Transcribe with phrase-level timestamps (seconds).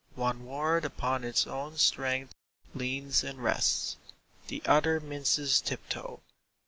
[0.15, 2.33] One word upon its own strength
[2.73, 3.97] leans and rests;
[4.47, 6.21] The other minces tiptoe.